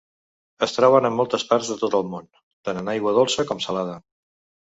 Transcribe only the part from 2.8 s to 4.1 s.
en aigua dolça com salada.